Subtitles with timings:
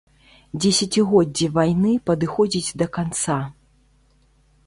[0.63, 3.37] Дзесяцігоддзе вайны падыходзіць да канца.